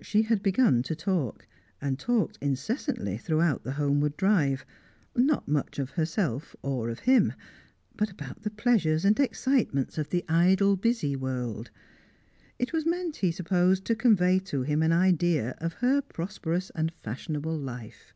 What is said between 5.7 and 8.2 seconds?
of herself, or of him, but